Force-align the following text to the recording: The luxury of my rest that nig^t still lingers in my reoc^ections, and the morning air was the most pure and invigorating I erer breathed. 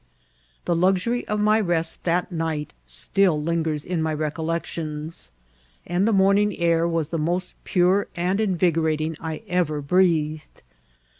The 0.65 0.75
luxury 0.75 1.27
of 1.27 1.39
my 1.39 1.59
rest 1.59 2.05
that 2.05 2.33
nig^t 2.33 2.69
still 2.87 3.39
lingers 3.39 3.85
in 3.85 4.01
my 4.01 4.15
reoc^ections, 4.15 5.29
and 5.85 6.07
the 6.07 6.11
morning 6.11 6.57
air 6.57 6.87
was 6.87 7.09
the 7.09 7.19
most 7.19 7.53
pure 7.65 8.07
and 8.15 8.39
invigorating 8.41 9.15
I 9.21 9.43
erer 9.47 9.79
breathed. 9.79 10.63